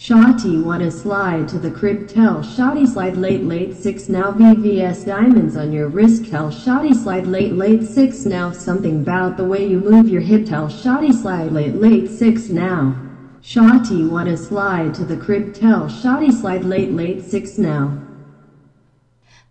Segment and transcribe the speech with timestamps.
[0.00, 2.08] Shawty wanna slide to the crib.
[2.08, 6.30] Tell Shawty slide late late six now VVS diamonds on your wrist.
[6.30, 10.46] Tell Shawty slide late late six now something about the way you move your hip.
[10.46, 12.96] Tell Shawty slide late late six now.
[13.42, 15.52] Shawty wanna slide to the crib.
[15.52, 17.98] Tell Shawty slide late late six now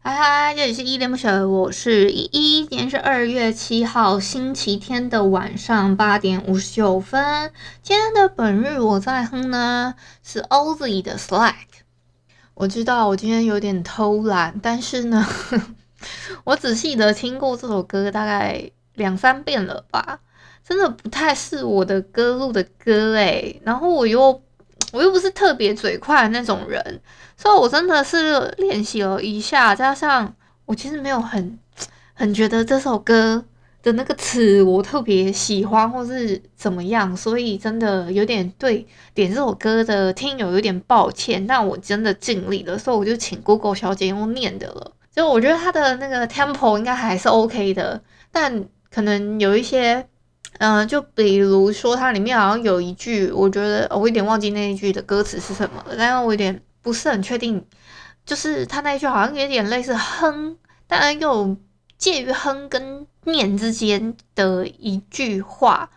[0.02, 2.66] 嗨嗨，这里是依依恋不舍，我是依依。
[2.66, 7.52] 今天是二月七号星期天的晚上八点五十九分。
[7.84, 11.54] 今天的本日我在哼呢是 Ozzy 的 Slack。
[12.54, 15.28] 我知道我今天有点偷懒，但是呢，
[16.46, 20.22] 我仔细的听过这首歌大概两三遍了吧，
[20.66, 24.42] 真的不太是我的歌路的歌诶，然后我又。
[24.92, 27.02] 我又不是特别嘴快的那种人，
[27.38, 30.34] 所以我真的是练习了一下，加上
[30.66, 31.60] 我其实没有很
[32.16, 33.46] 很觉得这首歌
[33.84, 41.46] 的那个词我特别喜欢或是怎么样，所以真的有点对点这首歌的听友有点抱歉。
[41.46, 44.92] 但我真的尽力了，所以我就请 Google 小姐用念的了。
[45.16, 48.02] 就我觉得它的那个 tempo 应该还是 OK 的，
[48.32, 50.08] 但可能有一些。
[50.60, 57.66] 嗯、就比如说它里面好像有一句，我觉得我有点忘记那一句的歌词是什么了，但是我有点不是很确定，
[58.26, 61.56] 就是他那一句好像有点类似哼，但又
[61.98, 65.90] 介于哼跟念之间的一句话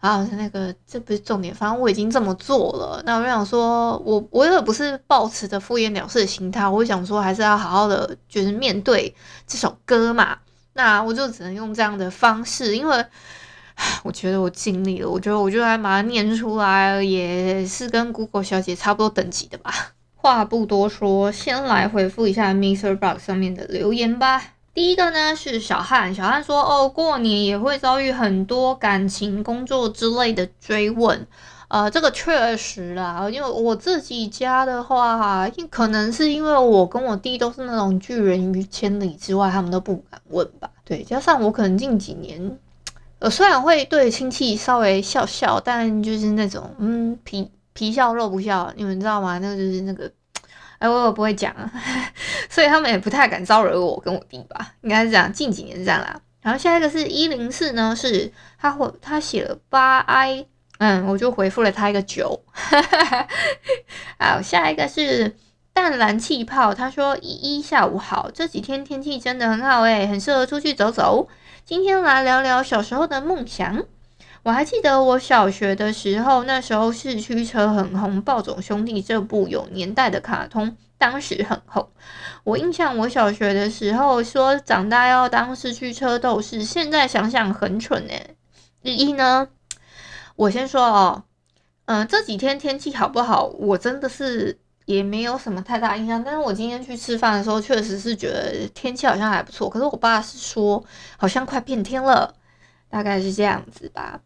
[0.00, 9.14] 啊，那个这不是重点，反正我已经这么做了，那我想说，我我也不是抱持着敷衍了事的心态，我想说还是要好好的就是面对
[9.46, 10.38] 这首歌嘛，
[10.72, 13.06] 那我就只能用这样的方式，因为。
[14.04, 19.72] 我觉得我尽力了，我觉得我就来把它念出来，也是跟 Google 小姐差不多等级的吧。
[20.16, 22.96] 话不多说，先来回复一下 Mr.
[22.96, 24.42] Box 上面的留言吧。
[24.74, 31.26] 第一个呢是小汉，小汉说：“哦，过年也会遭遇很多感情、工作之类的追问。”
[31.68, 40.70] 呃，这个确实啦，因为我自己家的话，可能是因为我跟我弟都是那种拒人于千里之外，他们都不敢问吧。
[40.84, 42.58] 对，加上我可能近几年。
[43.22, 49.38] 呃，虽然会对亲戚稍微笑笑，但就是那种嗯，皮皮笑肉不笑，你们知道吗？
[49.38, 50.10] 那个就是那个，
[50.78, 51.54] 哎，我也不会讲，
[52.50, 55.32] 所以他们也不太敢招惹我跟我弟吧，应该是这样。
[55.32, 56.20] 近几年是这样啦。
[56.40, 60.44] 然后下一个是一零四呢，是他回他写了八 i，
[60.78, 62.42] 嗯，我就回复了他一个九。
[64.18, 65.36] 好，下一个是
[65.74, 67.28] 淡蓝气泡，他说一
[67.58, 71.28] 一下午好，这几天天气真的很好诶，很适合出去走走。
[71.64, 73.82] 今天来聊聊小时候的梦想。
[74.42, 81.88] 我还记得我小学的时候，那时候四驱车很红，《暴走兄弟》这部有年代的卡通当时很红。
[82.44, 88.36] 我印象我小学的时候说长大要当四驱车斗士，现在想想很蠢诶。
[88.82, 89.48] 第一呢，
[90.36, 91.24] 我先说哦，
[91.86, 93.46] 嗯、这几天天气好不好？
[93.46, 94.58] 我真的是。
[94.84, 99.68] 也没有什么太大印象，但是我今天去吃饭的时候，确实是觉得天气好像还不错。
[99.68, 100.82] 可是我爸是说，
[101.16, 102.34] 好像快变天了，
[102.88, 104.20] 大概是这样子吧。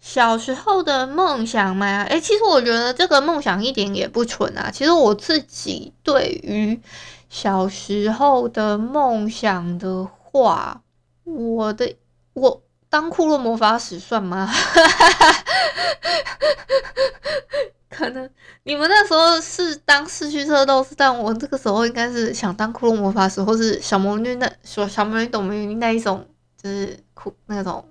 [0.00, 4.70] 小时候的梦想嘛，诶，其实我觉得这个梦想一点也不蠢啊。
[4.70, 6.80] 其实我自己对于
[7.28, 10.82] 小时候的梦想的话，
[11.24, 11.94] 我的
[12.34, 12.62] 我。
[12.92, 14.52] 当库洛魔法使算吗？
[17.92, 18.28] 可能
[18.62, 26.26] 你们那时候是当四驱车斗士，但我这个时候应该是想当骷髅魔法师，或是小魔女那说小魔女、斗魔女那一种，
[26.60, 27.84] 就是酷那种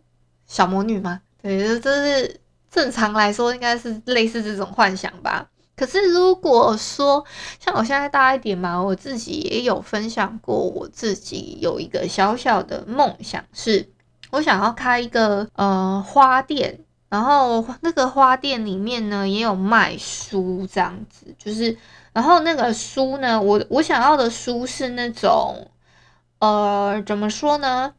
[0.46, 1.22] 小魔女吗？
[1.42, 2.40] 对，就是
[2.70, 5.48] 正常来说应该是类似这种幻想吧。
[5.76, 7.24] 可是如果说
[7.60, 13.90] 像我现在大一点嘛，我自己也有分享过，我自己有一个小小的梦想是。
[14.34, 16.80] 我想要开一个呃花店，
[17.12, 21.78] 然后那个花店里面呢也有卖书这样子，就是
[22.14, 25.70] 然后那个书呢，我我想要的书是那种
[26.40, 27.94] 呃怎么说呢？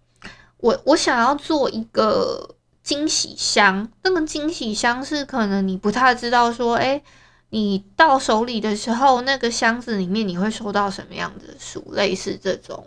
[0.57, 7.03] 我我想要做一个惊喜箱，那个惊喜箱是可能你不太知道说，诶，
[7.51, 12.83] 你到手里的时候，那个箱子里面你会收到什么样的书，类似这种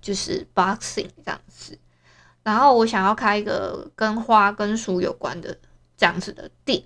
[0.00, 1.78] 就是 boxing 这样子。
[2.42, 5.56] 然后我想要开一个跟花跟书有关的
[5.96, 6.82] 这样子的店，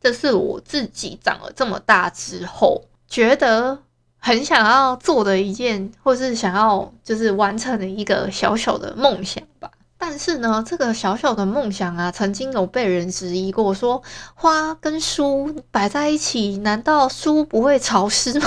[0.00, 3.78] 这是我自己长了这么大之后觉得
[4.18, 9.70] 很想要做的一件，或是想要就是完成的一个小小的梦想吧。
[9.98, 14.02] 但是呢，这个小小的梦想啊，曾经有被人质疑过，说
[14.34, 18.46] 花跟书摆在一起，难道书不会潮湿吗？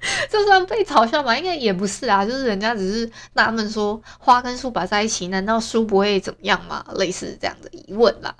[0.30, 6.84] 就算被嘲笑嘛，应该也不是啊，就是人家只是纳闷说，花跟书摆在一起，难道书不会怎么样吗？
[6.96, 8.34] 类似这样的疑问啦。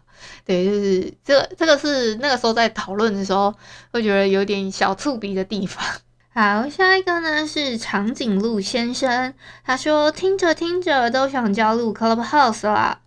[0.45, 3.55] 对，就是这个，这个是那个时候在讨论的时候，
[3.93, 5.85] 会觉得有点小触鼻的地方。
[6.35, 9.35] 好，下一个呢是长颈鹿先生，
[9.65, 13.01] 他说听着听着都想加入 Clubhouse 啦，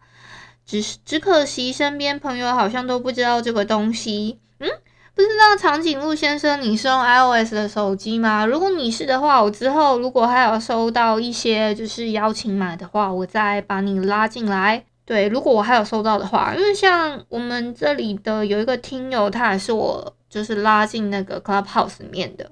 [0.65, 4.39] 只是只可惜身边朋友好像都不知道这个东西。
[4.59, 4.69] 嗯。
[5.17, 8.45] 不知道长颈鹿先生，你是用 iOS 的手机吗？
[8.45, 14.85] 如果你是的话，我之后如果还有收到一些就是邀请码的话，我再把你拉进来。
[15.05, 22.51] 对，如果我还有收到的话，因为像我们这里的有一个听友，他也是我就是拉进那个 Clubhouse 里面的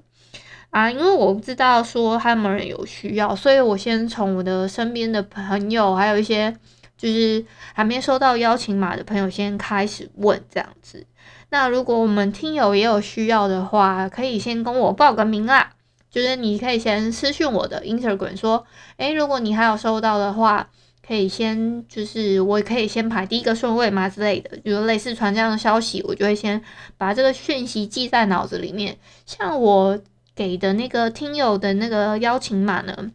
[0.71, 6.51] 啊，因为我不知道说还有没有人有需要，所以我先从我的身边的朋友，还有一些
[6.97, 7.45] 就是
[7.75, 11.05] 还没收到邀请码的朋友先开始问这样子。
[11.55, 15.71] 那如果我们听友也有需要的话，可以先跟我报个名啦。
[16.11, 18.65] 就是你可以先私讯我的 Instagram 说，
[18.97, 20.67] 诶，如果你还有收到的话，
[21.07, 26.61] 可以先就是我可以先排第一个顺位嘛之类的，比如类似传这样的消息，我就会先
[26.97, 28.97] 把这个讯息记在脑子里面。
[29.25, 29.97] 像我
[30.35, 33.11] 给的那个听友的那个邀请码呢，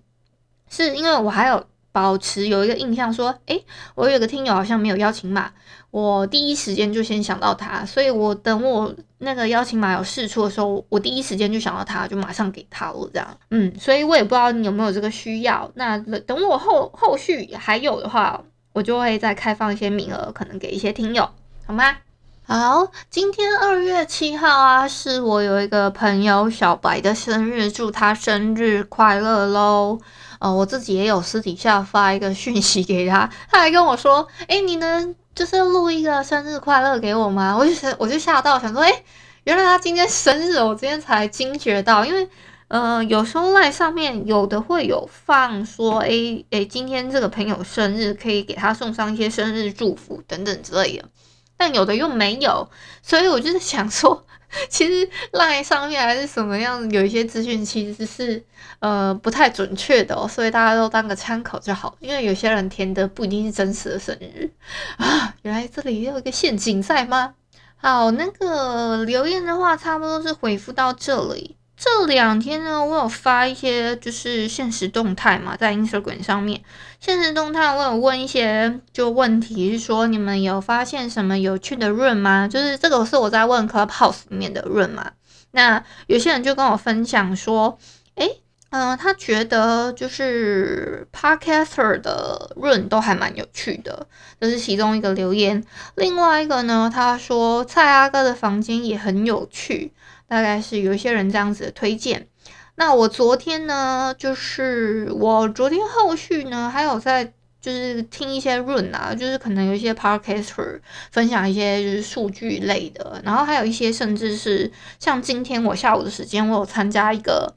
[0.71, 1.67] 是因为我还有。
[1.93, 3.65] 保持有一个印象，说，诶，
[3.97, 5.51] 我有个听友好像没有邀请码，
[5.91, 18.41] 我第一时间就先想到他，所以我等我那个邀请码有释出的时候，我第一时间就想到他，就马上给他了，这样，嗯，所以我也不知道你有没有这个需要，那等我后后续还有的话，
[18.73, 21.29] 我就会再开放一些名额，可能给一些听友，
[21.67, 21.97] 好吗？
[22.45, 30.01] 好，今天二月七号啊，是我有一个朋友小白的生日，祝他生日快乐喽。
[30.41, 39.05] 呃，我自己也有私底下发一个讯息给他，他还跟我说：“诶，你能就是录一个生日快乐给我吗？”我就想，我就吓到，想说：“诶，
[39.45, 42.29] 原来他今天生日，我今天才惊觉到，因为
[42.69, 51.09] 呃，有时候 LINE 上面有的会有放说，诶诶，今天这个朋友生日，可以给他送上一些生日祝福等等之类的，
[51.57, 52.69] 但有的又没有，
[53.03, 54.27] 所以我就是想说。”
[54.69, 58.45] 其实 LINE 上面还是什么样，有一些资讯其实是
[58.81, 61.97] 呃不太准确的，所以大家都当个参考就好。
[62.01, 64.51] 因为有些人填的不一定是真实的生日
[64.97, 67.35] 啊，原来这里也有一个陷阱在吗？
[67.77, 71.57] 好，那个留言的话，差不多是回复到这里。
[71.83, 76.63] 这两天呢，我有发一些就是现实动态嘛，在 Instagram 上面。
[77.01, 82.47] 现实动态我有问一些就问题，是说你们有发现什么有趣的 room 吗？
[82.47, 85.13] 就是这个是我在问 Clubhouse 里面的 room 嘛。
[85.53, 87.79] 那有些人就跟我分享说，
[88.17, 94.07] 诶，嗯、呃，他觉得就是 Podcaster 的 room 都还蛮有趣的，
[94.39, 95.65] 这是其中一个留言。
[95.95, 99.95] 另外一个呢，他说蔡阿哥的房间也很有趣。
[100.31, 102.29] 大概是有一些人这样子的推荐。
[102.77, 107.25] 那我昨天呢，就是我昨天后续呢，还有在
[107.61, 110.81] 就是听一些 room 啊，就是可能有一些 podcaster
[111.11, 117.53] 分享一些就是数据类的，然后还有一些甚至是像今天我下午的时间，我有参加一个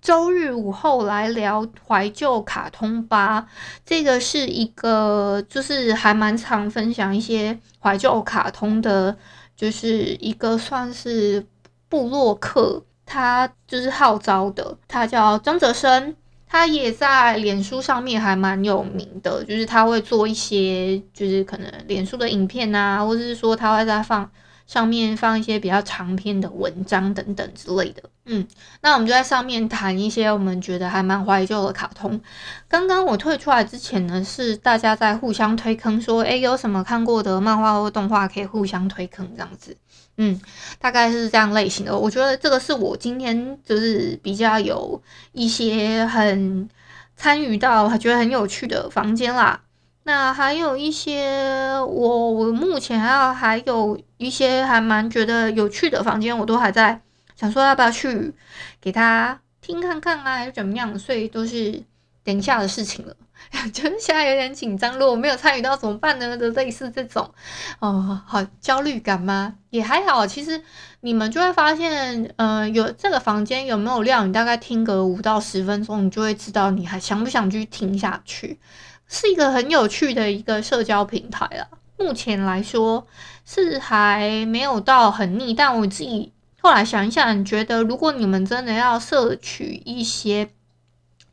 [0.00, 3.46] 周日午后来聊怀旧卡通吧。
[3.84, 9.14] 这个是一个就是还蛮常分享一些怀旧卡通的，
[9.54, 11.46] 就是一个算是。
[11.94, 16.16] 布洛克，他就是号召的，他叫张哲生，
[16.48, 24.28] 他也在脸书上面还蛮有名的，就是他会做一些，就是可能脸书的影片啊，或者是说他会在放
[24.66, 28.02] 上面放一些比较长篇的文章等等之类的。
[28.24, 28.44] 嗯，
[28.80, 32.20] 那我们就在上面谈一些我们觉得还蛮怀旧的卡通。
[32.66, 39.76] 刚刚我退出来之前呢，是大家在互相推坑，说，诶，有什么看过的漫画或动画可以互相推坑这样子。
[40.16, 40.40] 嗯，
[40.78, 41.98] 大概是这样类型的。
[41.98, 45.00] 我觉得这个是我今天就是比较有
[45.32, 46.68] 一些很
[47.16, 49.60] 参与到，觉得很有趣的房间啦。
[50.04, 57.00] 那还有一些我我目前还要还有一些还蛮觉得有趣的房间，我都还在
[57.36, 58.32] 想说要不要去
[58.80, 60.98] 给他听看看啊，还是怎么样？
[60.98, 61.82] 所以都是
[62.24, 63.14] 等一下的事情了。
[63.72, 66.36] 就是现在有点紧张，如果没有参与到怎么办呢？
[66.36, 67.30] 的类似这种，
[67.78, 69.56] 哦，好焦虑感吗？
[69.70, 70.62] 也还好，其实
[71.00, 78.58] 你们就会发现，呃，有这个房间有没有料，你大概听个五到十分钟，你就会知道你还想不想继续听下去。
[79.06, 81.68] 是一个很有趣的一个社交平台啦。
[81.98, 83.06] 目前来说
[83.44, 90.48] 是还没有到很腻，但我自己后来想一想，觉得如果你们真的要摄取一些，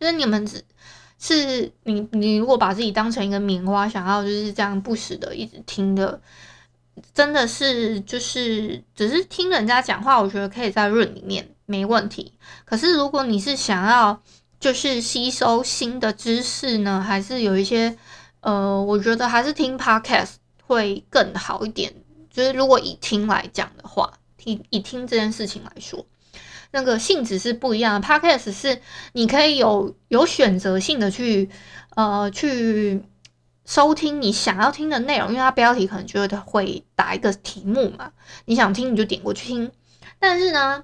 [0.01, 0.61] 就是你们只
[1.17, 6.19] 是你你如果把自己当成一个棉花，想要就是这样不时的一直听的，
[7.13, 12.33] 真的是就是只是听人家讲话，我觉得可以在润里面没问题。
[12.65, 14.21] 可是如果你是想要
[14.59, 17.95] 就是吸收新的知识呢，还是有一些
[18.41, 20.31] 呃，我觉得还是听 podcast。
[20.63, 21.93] 会更好一点，
[22.29, 26.05] 就是如果以听来讲的话，听以听这件事情来说，
[26.71, 28.07] 那个性质是不一样的。
[28.07, 28.81] Podcast 是
[29.13, 31.49] 你可以有有选择性的去
[31.95, 33.03] 呃去
[33.65, 38.11] 收听你想要听的内容，因为它标题可能就会打一个题目嘛，
[38.45, 39.71] 你想听你就点过去听。
[40.19, 40.83] 但是呢，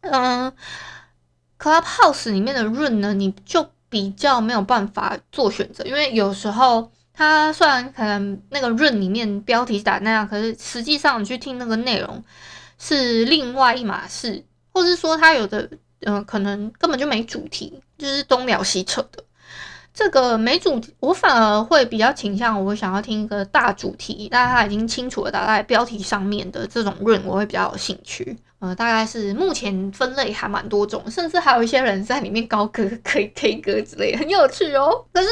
[0.00, 0.52] 嗯、呃
[1.58, 6.92] ，Clubhouse 里面的 Room 呢，你就比较没有办法做选择，因为有时候。
[7.20, 12.22] 它虽然可能那个润里面标题打那样，可是实际上你去听那个内容
[12.78, 14.44] 是另外一码事，
[14.78, 15.68] 或是说他有的
[16.02, 19.24] 嗯、可能根本就没主题，就是东聊西扯的。
[19.92, 28.38] 这个没主题，我反而会比较倾向我想要听一个大主题，但它已经清楚的打在标题上面的这种润，我会比较有兴趣。
[28.60, 35.04] 呃，大概是目前分类还蛮多种，甚至还有一些人在里面高歌，可以 K 歌之类，很有趣哦。
[35.12, 35.28] 可是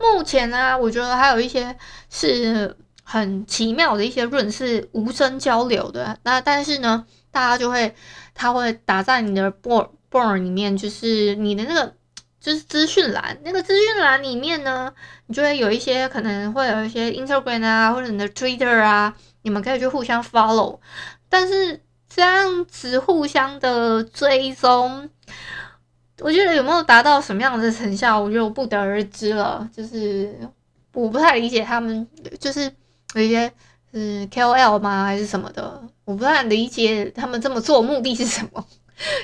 [0.00, 1.76] 目前呢、我觉得还有一些
[2.10, 6.18] 是很奇妙的一些润是无声交流的。
[6.24, 7.94] 那但是呢，大家就会
[8.34, 11.94] 他会打在你的 board board 里面，就是你的那个
[12.40, 14.92] 就是资讯栏，那个资讯栏里面呢，
[15.26, 20.78] 你就会有一些可能会有一些 Instagram 啊，或者你的 Twitter 啊，你们可以去互相 follow，
[21.28, 21.82] 但是。
[22.10, 25.08] 这样子互相的追踪，
[26.20, 29.68] 我觉得有没有达到什么样的成效，我就不得而知了。
[29.72, 30.34] 就是
[30.94, 32.08] 我不太理解他们，
[32.40, 32.62] 就是
[33.14, 33.52] 有一些
[33.92, 35.80] 是 KOL 吗，还是什么的？
[36.08, 38.64] 我不太理解他们这么做目的是什么。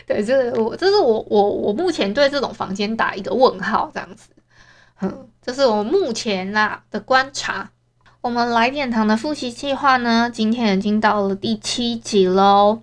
[0.06, 4.28] 对，这是我，这是我，我，我目前对这种房间打一个问号，这样子。
[5.00, 7.70] 嗯，这是我目前啦的观察。
[8.20, 12.82] 我们来点糖的复习计划呢，今天已经到了第七集喽。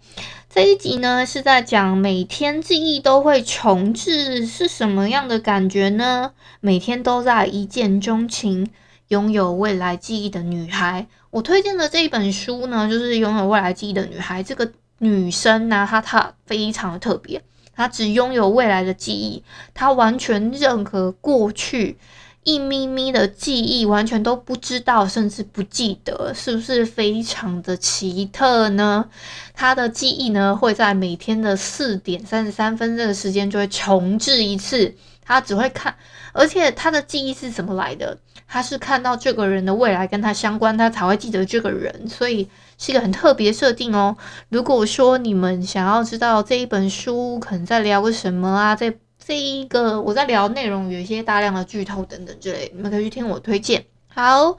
[0.50, 6.32] 这一集呢是在讲每天记忆都会重置是什么样的感觉呢？
[6.60, 8.72] 每天都在一见钟情，
[9.10, 11.06] 拥有未来记忆的女孩。
[11.32, 14.44] 我推荐的这一本书呢，就是拥有未来记忆的女孩。
[14.44, 14.70] 这个
[15.00, 17.42] 女生呢，她她非常的特别，
[17.74, 19.42] 她只拥有未来的记忆，
[19.74, 21.98] 她完全任何过去。
[22.44, 29.06] 一咪咪的记忆完全都不知道，甚至不记得，是不是非常的奇特呢？
[29.54, 34.96] 她的记忆呢，会在每天的四点三十三分这个时间就会重置一次。
[35.24, 35.96] 她只会看，
[36.34, 38.18] 而且他的记忆是怎么来的？
[38.48, 44.16] 他是看到这个人的未来跟他相关，他才会记得这个人，所以是一个很特别设定哦。
[44.50, 53.86] 如果说你们想要知道这一本书可能在聊个什么啊，在这一个我在聊内容，有一些大量的剧透等等之类，你们可以去听我推荐。
[54.14, 54.58] 好，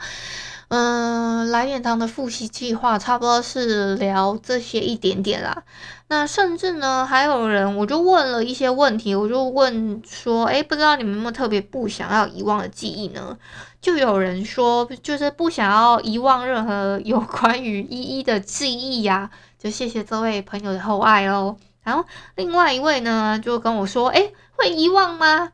[0.74, 5.64] 嗯、来点糖的复习计划差不多是聊这些一点点啦。
[6.08, 13.36] 那甚至呢，还有人我就问了一些问题，我就问说，诶，不知道你们有没有特别不想要遗忘的记忆呢？
[13.82, 21.58] 就有人说，就是不想要遗忘任何有 关于依依的记忆呀、就谢谢这位朋友的厚爱哦。
[21.82, 24.32] 然后另外一位呢，就跟我说，诶。
[24.54, 25.50] 会遗忘吗？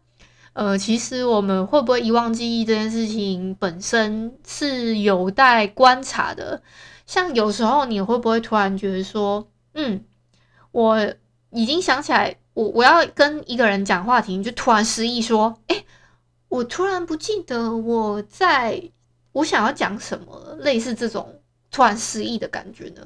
[0.55, 6.63] 呃，其实我们会不会遗忘记忆这件事情本身是有待观察的。
[7.07, 10.05] 像有时候你会不会突然觉得说，嗯，
[10.73, 11.15] 我
[11.51, 15.85] 已经想起来，我我要跟一个人讲话题，你就突然失忆说，诶，
[16.49, 18.91] 我突然不记得我在
[19.33, 21.41] 我想要讲什么，类似这种
[21.71, 23.03] 突然失忆的感觉呢？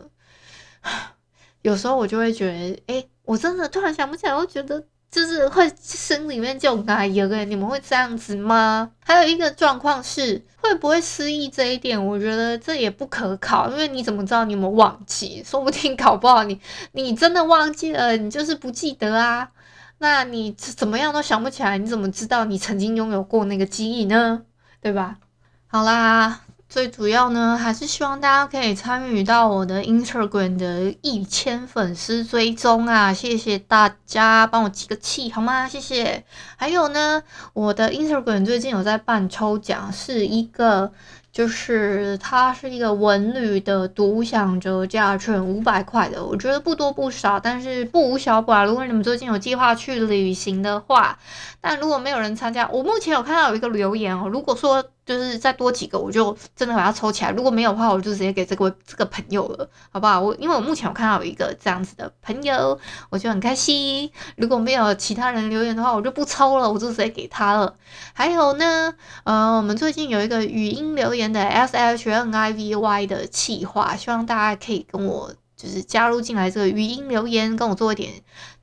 [1.63, 4.85] 有时候我就会觉得，诶，我真的突然想不起来，我觉得。
[5.13, 8.91] 就是会心里面就哎有个，你们会这样子吗？
[9.05, 15.45] 还有一个状况是会不会失忆这一点，我觉得这也不可考，因为你怎么知道你有没有忘记？
[15.45, 16.59] 说不定搞不好你
[16.93, 19.51] 你真的忘记了，你就是不记得啊。
[19.99, 24.43] 那你怎么样都想不起来，你怎么知道你曾经拥有过那个记忆呢？
[24.81, 25.19] 对吧？
[25.67, 26.41] 好啦。
[26.73, 33.13] 最主要呢，还是希望大家可以参与到我的 Instagram 的一千粉丝追踪啊！
[33.13, 35.69] 谢谢大家帮我集个气好吗？
[35.69, 36.25] 谢谢。
[36.57, 40.91] 还有呢，我的 Instagram 最近有在办抽奖，是一个，
[41.31, 48.65] 就是它是一个文旅的独享折价券，五百块的，我觉得不多不少，但是不无小补啊。
[48.65, 51.19] 如果你们最近有计划去旅行的话，
[51.61, 54.83] 但如果没有人参加，我目前有看到有一个留言哦，如果说。
[55.05, 57.31] 就是再多几个，我就真的把它抽起来。
[57.33, 60.21] 如果没有的话，我就直接给这个这个朋友了，好不好？
[60.21, 62.79] 我因为我目前有看到有一个这样子的朋友，
[63.11, 64.11] 我就很开心。
[64.37, 67.75] 如果没有其他人留言的话，我就不抽了，我就直接给他了。
[68.13, 68.95] 还有呢，
[69.25, 78.13] 呃，我们最近有一个语音留言的 S H N I V Y 的企划，希望大家可以跟我就是加入进来这个语音留言，跟我做一点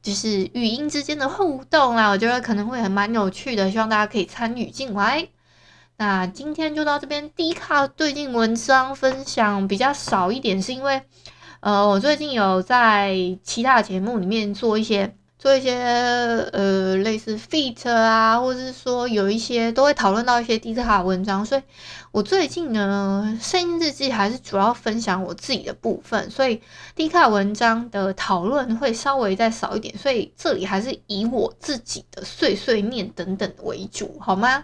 [0.01, 5.27] 就是语音之间的互动啊，我觉得可能会很蛮有趣的，希望大家可以参与进来。
[6.00, 7.29] 那今天就到这边。
[7.32, 11.01] D 卡最近文章分享比较少一点，是因为，
[11.60, 15.75] 呃，我最近有在其他节目里面做一些做一些
[16.53, 21.62] 呃类似 feat 啊，或者是说有一些都会讨论到一些 D 卡文章，所以
[22.13, 26.62] 我最近呢，声音日记还是主要分享我自己的部分，所以
[26.96, 34.63] D 卡文章的讨论会稍微再少一点，所以这里还是以我自己的碎碎念等等为主，好吗？